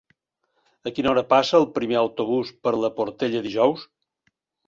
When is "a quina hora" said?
0.91-1.23